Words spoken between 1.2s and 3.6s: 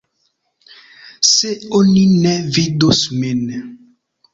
Se oni ne vidus min.